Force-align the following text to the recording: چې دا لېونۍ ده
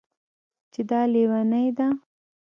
چې 0.71 0.81
دا 0.89 1.01
لېونۍ 1.13 1.67
ده 1.77 1.87